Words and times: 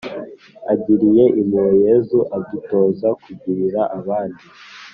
agiriye 0.71 1.23
impuhwe 1.39 1.73
yezu 1.85 2.19
adutoza 2.37 3.07
kugirira 3.23 3.81
abandi 3.97 4.43